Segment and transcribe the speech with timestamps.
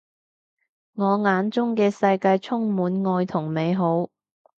[0.95, 4.09] 我眼中嘅世界充滿愛同美好